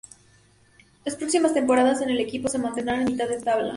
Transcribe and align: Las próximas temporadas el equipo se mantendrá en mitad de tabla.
Las 1.05 1.15
próximas 1.15 1.53
temporadas 1.53 2.01
el 2.01 2.19
equipo 2.19 2.47
se 2.49 2.57
mantendrá 2.57 2.97
en 2.99 3.05
mitad 3.05 3.29
de 3.29 3.39
tabla. 3.39 3.69